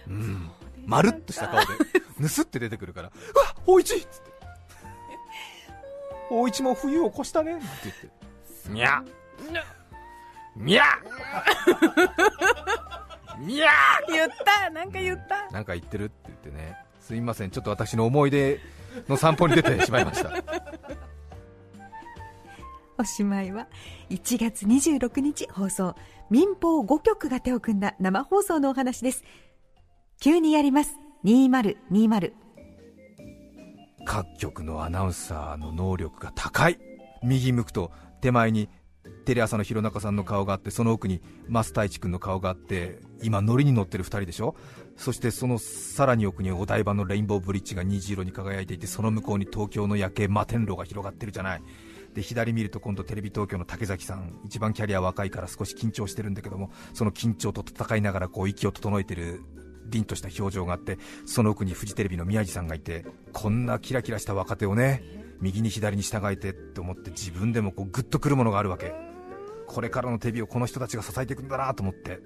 [0.08, 0.50] うん。
[0.86, 1.68] まるっとした顔で。
[2.20, 3.10] ぬすって出てくるから。
[3.10, 4.32] うわっ大一っつって。
[6.30, 7.58] 大一も冬を越したね。
[7.58, 8.10] って言って。
[8.70, 9.04] にゃ
[10.58, 10.84] にゃ
[13.38, 13.70] にゃ
[14.10, 14.70] 言った。
[14.70, 15.50] なんか言った。
[15.52, 16.78] なんか言ってるって言ってね。
[17.00, 17.52] すいません。
[17.52, 18.60] ちょっと私の思い出
[19.08, 20.32] の散歩に出てしまいました。
[22.98, 23.68] おしまいは
[24.10, 25.96] 1月26日放送
[26.32, 29.24] 民放5局が手を組んだ生放送のお話です。
[30.22, 30.96] 急にやります。
[31.26, 32.34] 2020
[34.06, 36.78] 各局のアナウンサーの能力が高い。
[37.24, 38.70] 右向くと手前に
[39.26, 44.56] テレ朝の弘中さんの顔があってその奥に増太一君の顔があって今ノリに乗ってる2人でしょ？
[44.98, 51.64] そしてそのさらに奥にお台場のレインボーブリッジが虹色に輝いていてその向こうに東京の夜景摩天楼が広がってるじゃない。
[52.14, 59.42] で左見ると今度テレビ東京の竹崎さん一番キャリア若いから少し緊張してるんだけどもその緊張と戦いながらこう息を整えてる
[59.86, 65.04] 凛とした表情があってその奥にフジテレビの宮地さんがいてこんなキラキラした若手をね
[65.42, 68.94] 右に左に従えてって思って自分でもこうグッとくるものがあるわけ。
[69.68, 72.20] これからのテレビをこの人たちが支えていくんだなと思って。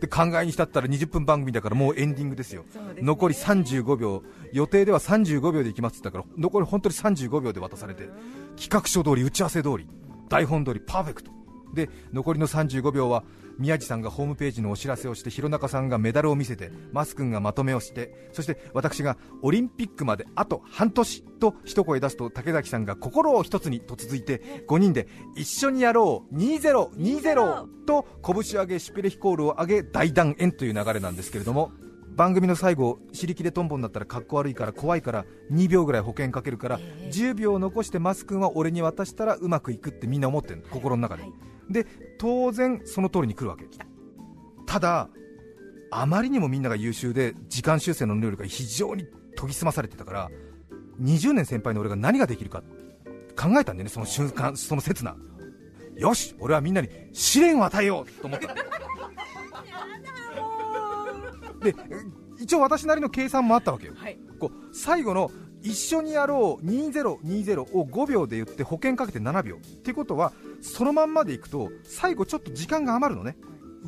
[0.00, 4.22] で考えに浸ったら20分番組だからもうエンディングですよ、すね、残り35秒。
[4.52, 8.08] 予定では35秒でいきますって言ったから残り本当に35秒で渡されて
[8.56, 9.86] 企画書通り打ち合わせ通り
[10.28, 11.30] 台本通りパーフェクト
[11.74, 13.24] で残りの35秒は
[13.58, 31.72] 宮地さんがホームページのお知らせをして弘中さんがメダルを見せてマス君がまとめをしてそして私がオリンピックまであと半年と一声出すと竹崎さんが心を一つにと続いて5人で一緒にやろう2020と拳を上げシュペレヒコールを上げ大団円という流れなんですけれども。
[32.16, 41.24] 番組の最後、尻切れトンボになったらかっこ悪いから怖いから2秒ぐらい保険かけるから10秒残してマス君は俺に渡したらうまくいくってみんな思ってる心の中で、
[41.70, 41.86] で
[42.18, 43.64] 当然その通りに来るわけ。
[44.66, 45.08] ただ
[45.90, 49.04] あまりにもみんなが優秀で時間修正の能力が非常に
[49.36, 50.30] 研ぎ澄まされてたから
[51.02, 52.62] 20年先輩の俺が何ができるか
[53.36, 55.16] 考えたんだよねその瞬間その刹那。
[55.96, 58.54] よし俺はみんなに試練を与えようと思った
[61.62, 61.74] で
[62.38, 65.30] 一応私なりの計算もあったわけよ、はい、こう最後の
[65.62, 69.56] 一緒にやろう2020を5秒で言って保険かけて7秒。
[69.56, 73.36] ってことはそのまんまでいくと最後ちょっと時間が余るのね。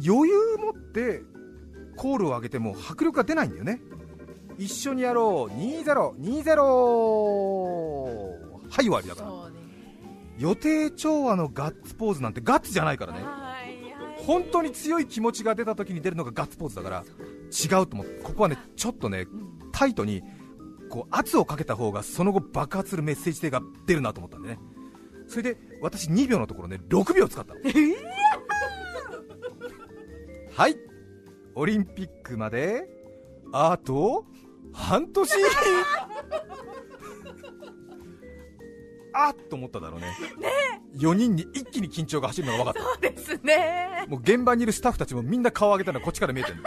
[0.07, 1.23] 余裕持って
[1.97, 3.81] コールを上げても迫力が出ないんだよね。
[4.59, 5.55] 一緒にやろう。
[5.59, 6.63] 2020
[8.69, 9.31] はい終わりだから、
[10.39, 13.21] 予定調和のガッツポーズなんてガッツじゃないからね。
[14.27, 17.05] 本当に強い気持ちが出た時に出るのがガッツポーズだから
[17.53, 19.27] 違うと思ってここはねちょっとね
[19.73, 20.23] タイトに
[20.91, 24.59] こう圧をかけた方がその後爆発するメッセージ性が出るなと思ったんでね。
[25.27, 27.61] それで私2秒のところね6秒使ったの、
[30.55, 30.77] はい。
[31.55, 32.89] オリンピックまで
[33.53, 34.27] あと
[34.73, 35.33] 半年。
[39.15, 40.07] あっと思っただろうね。
[40.39, 40.49] ね。
[40.97, 42.83] 4人に一気に緊張が走るのが分かった。
[42.83, 44.07] そうですね。
[44.09, 46.63] もう現場にいるスタッフたちもみんな顔上げたのはこっちから見えてる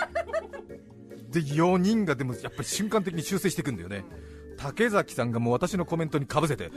[1.36, 4.06] で4人がでもやっぱり瞬間的に修正していくんだよね。
[4.58, 6.71] 竹崎さんがもう私のコメントにかぶせて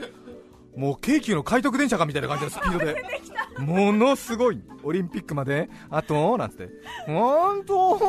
[0.75, 3.01] もう京急の快特電車かみたいな感じのスピードで
[3.57, 6.69] ものすごいオリンピックまであとなんて
[7.05, 8.05] 本当スイ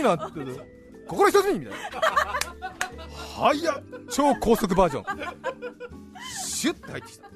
[0.00, 0.60] ーなんて
[1.06, 1.74] 心一つにみたい
[3.38, 3.44] な。
[3.44, 5.04] はいや超高速バージョン。
[6.44, 7.28] シュッて入ってきた。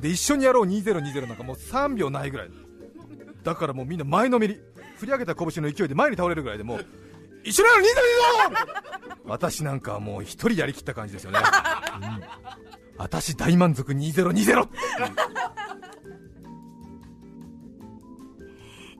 [0.00, 2.50] で一緒にやろう2020なんかもう3秒ないぐらい。
[3.42, 4.58] だからもうみんな前のめり。
[5.00, 6.86] 振り上げた拳の勢いで前に倒れるぐらいでもう
[7.44, 7.84] 一緒なの
[8.54, 11.42] 2020私なんかもう一人やりきった感じですよね、う
[12.04, 12.22] ん、
[12.98, 14.68] 私大満足2020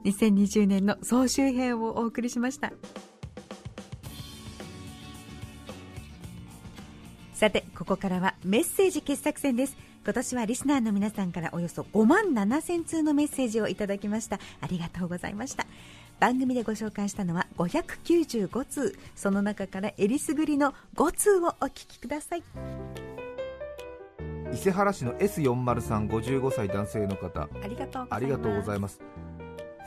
[0.03, 2.73] 2020年の総集編をお送りしました。
[7.33, 9.75] さてここからはメッセージ傑作選です。
[10.03, 14.39] 今年はリスナーの皆さんからおよそ5万7000通のメッセージをいただきました。
[14.59, 15.65] ありがとうございました。
[16.21, 18.95] 番組でご紹介したのは595通。
[19.15, 22.43] その中からえりすぐりの5通をお聞きください。
[24.53, 27.49] 伊勢原市の S40355 歳男性の方。
[27.63, 29.01] ありがとうございます。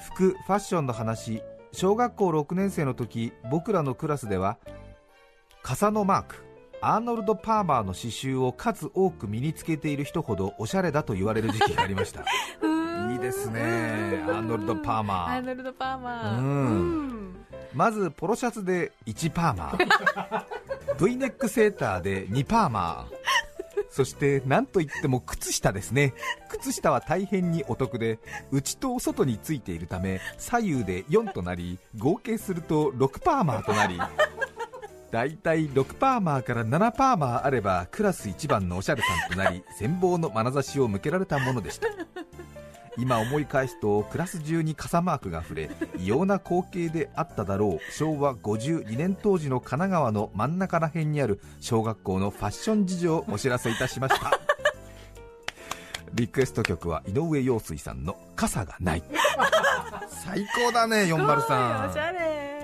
[0.09, 1.41] 服ファッションの話。
[1.71, 4.59] 小学校6年生の時僕らのクラスでは
[5.63, 6.45] 傘のマーク。
[6.81, 12.25] アーノルド・パーマーの刺繍を数多く身につけている人ほどおしゃれだと言われる時期がありました
[13.25, 14.23] ですね。
[14.27, 15.37] アーノルド・パーマー。
[15.37, 16.39] アーノルド・パーマー。
[16.39, 17.37] うん。
[17.73, 20.45] まずポロシャツで1パーマー。
[21.05, 23.25] V ネックセーターで2パーマー。
[23.89, 26.13] そして何といっても靴下ですね。
[26.51, 28.19] 靴下は大変にお得で
[28.53, 33.99] 内と外についているため左右で4となり合計すると6パーマーとなり。
[35.11, 41.87] だいたい6パーマーから7パーマーあればクラス一番のおしゃれさんとなり羨望の眼差しを向けられたものでした
[42.97, 47.93] 今思い返すとクラス中に傘マークが触れ異様な光景であっただろう。
[47.93, 54.31] 昭和52年当時の神奈川の真ん中ら辺にある小学校のファッション事情をお知らせいたしました。
[56.15, 59.03] リクエスト曲は井上陽水さんの「傘がない」
[60.09, 62.55] 最高だね403おしゃれ。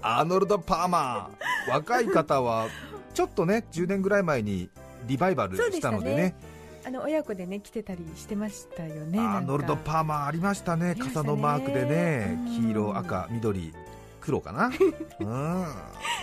[0.00, 1.70] アーノルド・パーマー。
[1.72, 2.68] 若い方は
[3.14, 4.70] ちょっとね10年ぐらい前に
[5.08, 6.36] リバイバルしたのでね。
[6.86, 10.94] あの親子でね来てたりしてましたよねアーノルド・パーマーありましたね。
[10.98, 13.74] 傘のマークでね黄色赤緑
[14.20, 14.70] 黒かな。
[15.20, 15.66] うん。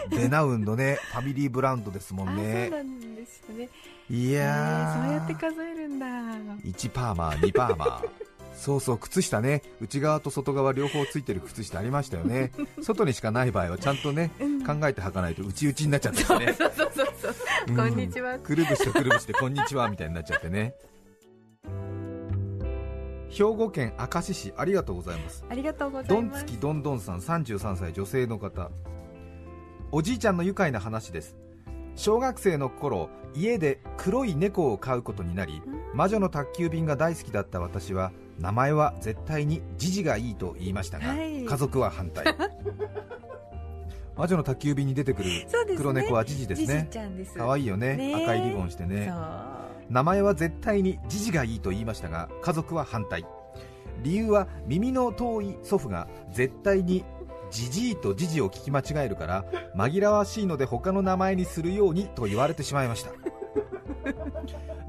[0.10, 2.70] デナウンのねファミリーブランドですもんね。
[2.70, 3.70] そうなんですよね。
[4.10, 6.06] いやそうやって数えるんだ。
[6.08, 9.62] 1パーマー2パーマーそうそう靴下ね。
[9.82, 12.52] 内側と外側両方ついてる靴下ありましたよね。
[12.82, 16.54] 外にしかない場合はちゃんとね、うん、考えて履かないと内々になっちゃってね。
[16.58, 17.36] そうそうそうそう、
[17.70, 17.72] う。
[17.72, 18.40] ん、こんにちは。
[18.40, 20.74] くるぶしとくるぶしでこんにちはみたいになっちゃってね。
[23.30, 25.46] 兵庫県明石市ありがとうございます。
[25.50, 26.44] ありがとうございます。
[26.44, 28.72] どんつきどんどんさん33歳女性の方。
[29.92, 31.38] おじいちゃんの愉快な話です
[31.96, 35.62] 小学生の頃家で黒い猫を飼うことになり
[35.94, 42.26] 魔女の宅急便が大好きだった私は名前は絶対にジジがいいと言いましたが、はい、家族は反対。
[44.18, 45.30] 魔女の宅急便に出てくる
[45.76, 46.90] 黒猫はジジですね。
[47.36, 49.12] 可愛いよね、ね、赤いリボンしてね。
[49.90, 53.26] 名前は絶対にジジがいいと言いましたが家族は反対。
[54.04, 57.06] 理由は耳の遠い祖父が絶対に
[57.52, 63.12] ジジイとジジを聞き間違えるから紛らわしいので他の名前にするようにと言われてしまいました。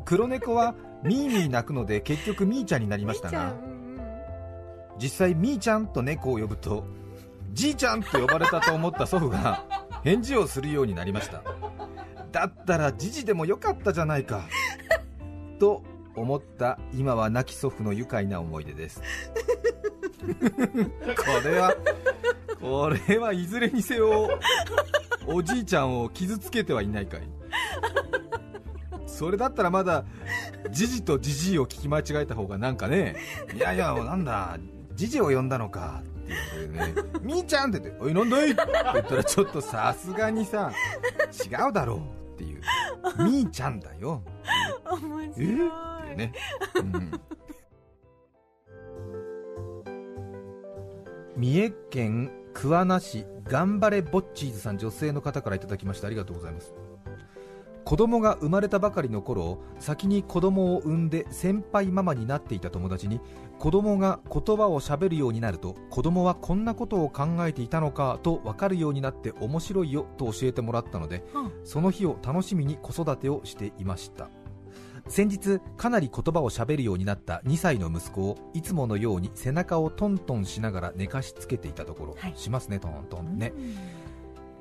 [0.04, 3.54] 黒猫はミーミー鳴くので結局ミーちゃんになりましたが
[4.98, 6.84] 実際ミーちゃんと猫を呼ぶと
[7.52, 9.64] じいちゃんと呼ばれたと思った祖父が
[10.04, 11.42] 返事をするようになりました。
[12.30, 14.44] だったらジジでもよかったじゃないか。
[15.58, 15.82] と
[16.14, 19.02] 思った今は亡き祖父の愉快な思い出です。
[20.26, 21.74] これは
[22.60, 24.38] これはいずれにせよ
[25.26, 27.22] おじいちゃんを傷つけてはいないかい。
[29.06, 30.04] それだったらまだ
[30.70, 33.16] ジジとジジイを聞き間違えた方がなんかね
[33.54, 34.58] いやいやなんだ
[34.94, 38.50] ジジを呼んだのかっていうねみーちゃんって言っておいなんだい？
[38.50, 40.72] って言ったらちょっとさすがにさ
[41.32, 41.98] 違うだろう
[42.34, 42.60] っていう。
[43.18, 44.22] みーちゃんだよ。
[44.84, 45.48] 面白い。
[45.48, 45.68] え？
[46.04, 46.32] ってね、
[46.74, 47.20] うん。
[51.36, 56.74] 三重県桑名市頑張れぼっちーずさん女性の方からいただきましたありがとうございます。
[57.84, 63.20] 子供が生まれたばかりの頃先に子供を産んで先輩ママになっていた友達に
[63.60, 74.30] 子供が言葉をしゃべるようになると子供はこんなことを考えていたのかと分かるようになって面白いよと教えてもらったので、うん、その日を楽しみに子育てをしていました
[75.08, 83.38] 先日かなり言葉をしゃべるようになった2歳の息子をいつものように背中をトントンしながら寝かしつけていたところ、はい、しますねトントン。
[83.38, 83.52] ね、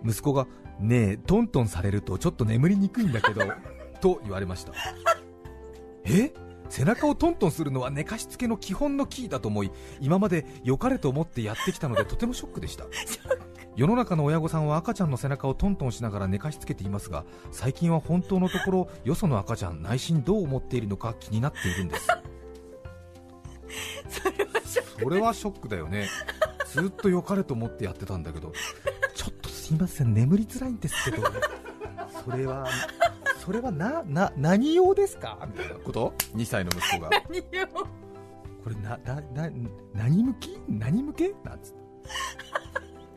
[0.05, 0.47] 息子が
[0.79, 3.41] ねえトントンされるとちょっと眠りにくいんだけど
[4.01, 4.73] と言われました。
[6.05, 6.33] え？
[6.69, 9.71] 背中をトントンするのは寝かしつけの基本のキーだと思い
[10.01, 12.85] 今まで良かれと思ってやってきたのでとてもショックでした
[13.75, 22.07] 世の中の親御さんは赤ちゃんの背中をトントンしながら寝かしつけていますが最近は本当のところよその赤ちゃん内心どう思っているのか気になっているんです。
[25.01, 25.67] それはショック。
[25.67, 26.07] だよね。
[26.67, 28.53] ずっと良かれと思ってやってたんだけど
[29.13, 31.23] ちょっとすいません眠りづらいんですけど。
[32.23, 32.67] それは
[33.43, 35.37] それはなな何用ですか？
[35.47, 37.09] みたいなこと？2歳の息子が。
[37.09, 37.67] 何用？
[37.67, 39.49] これななな
[39.93, 40.57] 何向き？
[40.69, 41.33] 何向け？
[41.43, 41.85] なんつって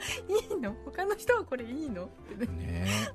[0.28, 0.74] いいの？
[0.84, 2.06] 他の人はこれいいの？
[2.06, 2.52] ってね。
[2.56, 2.86] ね。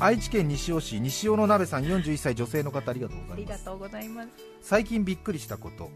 [0.00, 3.18] 愛知県西尾市西尾の鍋さん41歳女性の方ありがとう
[3.78, 4.28] ございます。
[4.60, 5.90] 最近びっくりしたこと。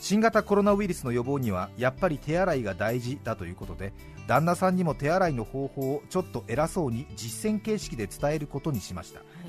[0.00, 3.92] 新型コロナウイルスの予防にはやっぱり手洗いが大事だということで
[4.28, 9.45] 旦那さんにも手洗いの方法をちょっと偉そうに実践形式で伝えることにしました、はい、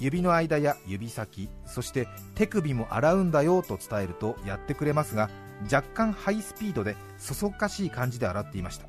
[0.00, 5.30] 指の間や指先そして手首も洗うんだよと伝えるとやってくれますが
[5.70, 8.88] 若干ハイスピードでそそっかしい感じで洗っていました。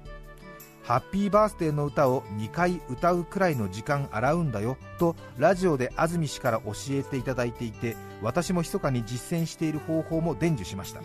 [0.83, 11.01] ハッピーバースデーの歌を2回歌うくらいの時間洗うんだよとラジオで安住氏から教えていただいていて私も密かに実践している方法も伝授しました、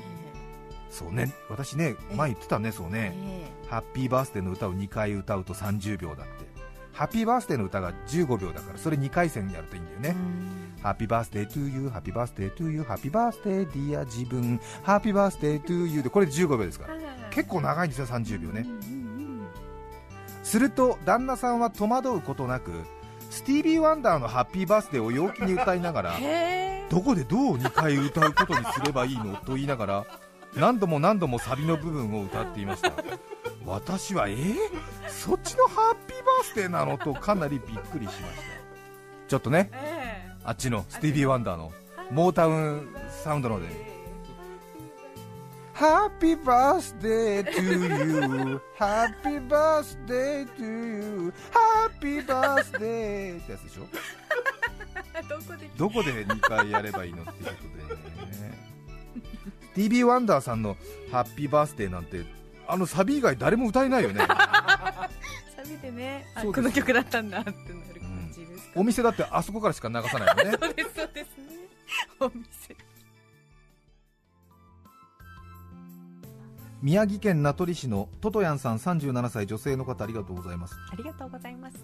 [0.90, 1.32] そうね。
[1.50, 3.14] 私ね前言ってたねそうね、
[3.68, 6.55] ハッピーバースデーの歌を2回歌うと30秒だって
[6.96, 10.16] ハッピーバースデーの歌が15秒だからそれ2回戦やるといいんだよね。
[10.82, 14.60] ハッピーバースデートゥーユーハッピーバースデートゥーユーハッピーバースデーディア自分。
[14.82, 16.96] ハッピーバースデートゥーユーでこれで15秒ですから。
[17.30, 18.66] 結構長いんですよ30秒ね、
[20.42, 22.70] すると旦那さんは戸惑うことなく
[23.28, 26.14] スティービー・ワンダーの「ハッピーバースデー」を陽気に歌いながら
[26.88, 30.06] どこでどう2回歌うことにすればいいのと言いながら
[30.54, 32.92] 何度も何度もサビの部分を歌っていました。
[33.66, 34.56] 私はえー、
[35.08, 38.30] そっちのハッピーバースデーなのとかなりびっくりしました。
[39.28, 39.70] ちょっとね、
[40.44, 41.72] あっちのスティービー・ワンダーの
[42.10, 43.66] モータウンサウンドので。
[45.74, 48.60] Happy birthday to you.
[48.78, 51.32] Happy birthday to you.
[51.52, 53.38] Happy birthday.
[53.42, 53.86] ってやつでしょ？
[55.28, 57.62] どこでどこで2回やればいいのっていうこ
[58.20, 58.58] とでね。
[59.74, 60.76] TV ワンダーさんの
[61.12, 62.24] ハッピーバースデーなんて
[62.66, 64.26] あのサビ以外誰も歌えないよね
[65.86, 70.58] サビでねこの曲だったんだってなる感じです、うん、お店だってあそこからしか流さないよね。
[70.60, 71.28] そうですそうです。
[71.38, 71.46] ね
[72.20, 72.76] お店。
[76.82, 80.76] 宮城県名取市のトトヤンさん37歳女性の方ありがとうございます。
[80.92, 81.76] ありがとうございます。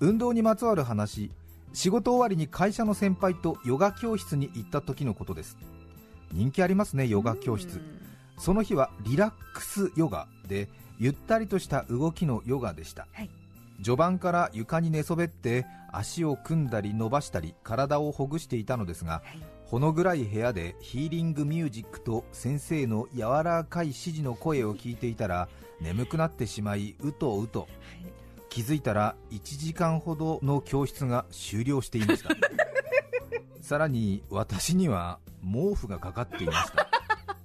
[0.00, 1.30] 運動にまつわる話
[1.72, 5.56] 仕事終わりに会社の先輩とヨガ教室に行った時のことです。
[6.32, 7.80] 人気ありますねヨガ教室。
[8.38, 13.30] その日はリラックスヨガでゆったりとした動きのヨガでした、はい、
[13.82, 19.62] 序盤から床に寝そべって足を組んだり伸ばしたり体をほぐしていたのですが、はい。
[19.64, 25.48] ほの暗い部屋でヒーリングミュージックと先生の柔らかい指示の声を聞いていたら
[25.80, 27.68] 眠くなってしまいうとうと。
[28.50, 32.28] 気づいたら1時間ほどの教室が終了していました。
[33.62, 36.86] さらに私には毛布がかかっていました。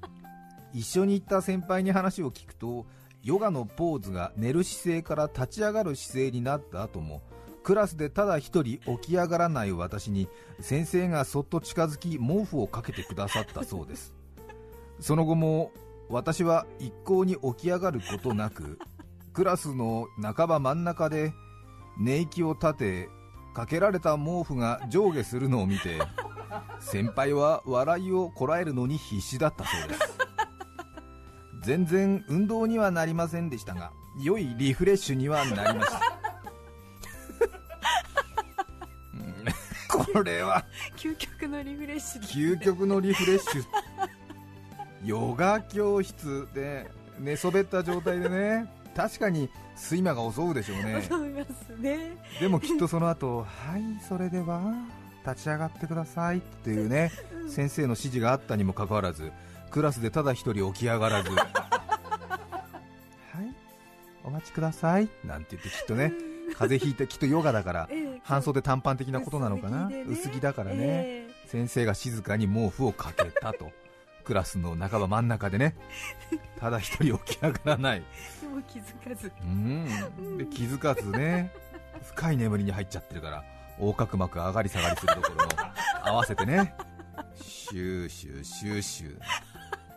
[0.74, 2.86] 一緒に行った先輩に話を聞くと
[3.28, 7.22] ヨガのポーズが寝る姿勢から立ち上がる姿勢になった後も
[7.62, 10.30] クラスでただ一人起き上がらない私に
[10.62, 14.16] 先生がそっと近づき毛布をかけてくださったそうです。
[15.02, 15.74] その後も
[16.08, 18.80] 私は一向に起き上がることなく
[19.34, 21.34] クラスの半ば真ん中で
[22.00, 23.10] 寝息を立て
[23.54, 26.00] かけられた毛布が上下するのを見て
[26.80, 30.17] 先輩は笑いをこらえるのに必死だったそうです。
[31.68, 33.92] 全然運動にはなりませんでしたが
[34.24, 36.00] 良いリフレッシュにはなりました。
[40.14, 40.64] これは。
[40.96, 43.66] 究極のリフレッシュ、究極のリフレッシュ。
[45.04, 46.90] ヨガ教室で
[47.20, 51.02] 寝そべった状態でね確かに睡魔が襲うでしょうね。
[51.02, 52.16] 襲いますね。
[52.40, 53.46] でもきっとその後は
[53.78, 54.74] いそれでは
[55.28, 57.12] 立ち上がってくださいっていうね、
[57.44, 59.34] うん、先生の指示があったにもかかわらず
[59.78, 61.30] クラスでただ一人起き上がらず。
[61.30, 61.46] はい。
[64.24, 65.08] お待ちください。
[65.24, 66.12] なんて言ってきっとね、
[66.56, 67.90] 風邪ひいてきっとヨガだから、
[68.26, 73.72] 半袖短パン的なことなのかな、薄着だからね、先生が静かに毛布をかけたと。
[74.24, 75.76] クラスの半ば真ん中でね、
[76.60, 80.38] ただ一人起き上がらない、もう気づかず、うん。
[80.40, 81.52] で気づかずね、
[82.02, 83.44] 深い眠りに入っちゃってるから、
[83.80, 85.52] 横隔膜上がり下がりするところの
[86.04, 86.74] 合わせてね、
[87.36, 89.22] シューシューシューシュー、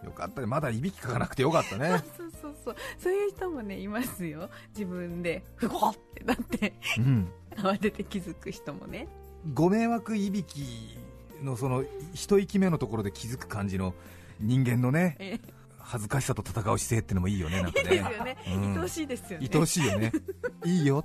[0.05, 2.03] よかったね、まだいびきかかなくてよかったね。
[2.17, 9.09] そうそうそう、そういう人もね、いますよ、自分で、ふごってなって、うん、慌てて気づく人もね
[9.53, 10.99] ご迷惑いびき
[11.43, 11.85] のその
[12.15, 13.95] 一息目のところで気づく感じの
[14.39, 15.41] 人間のね、
[15.79, 17.91] 恥ずかしさと戦う姿勢ってのもいいよね、なんかね。
[17.93, 19.51] いいですよね、うん、愛おしいですよね。
[19.53, 20.13] 愛おしいよね。
[20.65, 21.05] いいよ。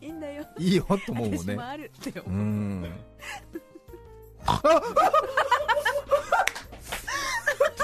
[0.00, 0.46] いいんだよ。
[0.58, 1.56] いいよと思うもんね。
[1.56, 2.32] あるって思う。
[2.32, 2.84] うん。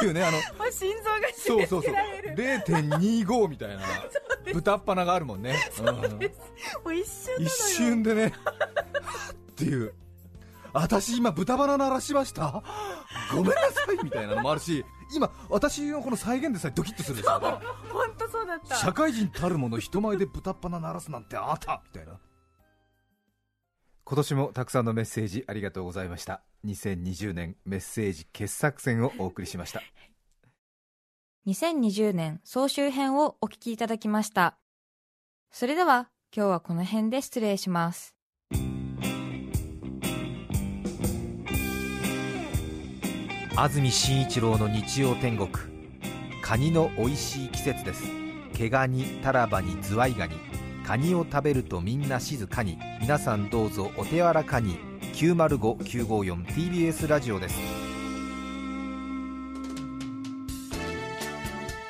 [0.01, 0.39] っていうね、あの、
[0.73, 1.95] 心臓がそうそうそう、
[2.35, 3.83] 0.25みたいな。
[4.53, 5.57] 豚っ鼻があるもんね。
[5.73, 6.41] そうです。
[6.85, 8.33] もう一瞬一瞬でね、
[9.53, 9.95] っていう。
[10.73, 12.63] 私今豚鼻鳴らしました？
[13.33, 17.41] ごめんなさいみたいなのもあるし今私のこの再現でさえドキッとするでしょ。
[17.41, 17.61] 本
[18.17, 18.77] 当そうだった。
[18.77, 22.21] 社会人たるもの人前で豚っ鼻鳴らすなんてあったみたいな。
[24.05, 29.83] 今年もたくさんのメッセージありがとうございました2020年メッセージ傑作選をお送りしました。
[31.47, 34.59] 2020年総集編をお聞きいただきました。
[35.51, 38.15] それでは今日はこの辺で失礼します。
[43.57, 45.51] 安住紳一郎の日曜天国。
[46.43, 48.03] カニの美味しい季節です。
[48.55, 50.35] 毛ガニタラバにズワイガニ。
[50.87, 52.79] カニを食べるとみんな静かに。
[53.01, 57.59] 皆さんどうぞお手柔らかに 905954TBS ラジオです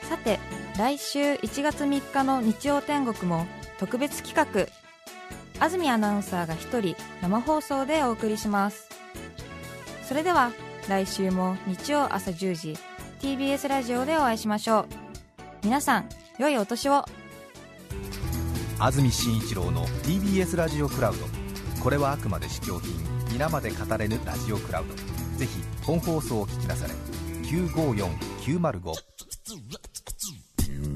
[0.09, 0.39] さて
[0.79, 3.47] 来週1月3日の日曜天国も
[3.79, 4.66] 特別企画
[5.64, 8.89] 安住アナウンサーが一人生放送でお送りします
[10.03, 10.53] それでは
[10.89, 12.77] 来週も日曜朝10時
[13.21, 14.87] TBS ラジオでお会いしましょう
[15.62, 16.09] 皆さん
[16.39, 17.05] 良いお年を
[18.79, 21.27] 安住紳一郎の TBS ラジオクラウド
[21.83, 24.95] これはあくまで試供品皆まで語れぬラジオクラウド
[25.39, 26.95] ぜひ本放送を聞きなされ
[27.45, 28.93] 954905
[30.68, 30.89] う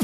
[0.00, 0.03] ん。